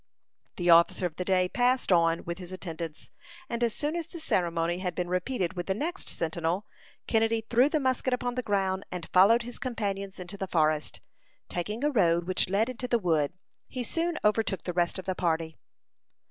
[0.55, 3.11] The officer of the day passed on with his attendants,
[3.47, 6.65] and as soon as the ceremony had been repeated with the next sentinel,
[7.05, 11.01] Kennedy threw the musket upon the ground, and followed his companions into the forest.
[11.49, 13.33] Taking a road which led into the wood,
[13.67, 15.55] he soon overtook the rest of the party.